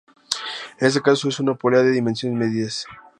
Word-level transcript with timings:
En 0.79 0.87
este 0.87 0.99
caso 1.03 1.29
es 1.29 1.39
una 1.39 1.53
polea 1.53 1.83
de 1.83 1.91
dimensiones 1.91 2.39
medias. 2.39 2.87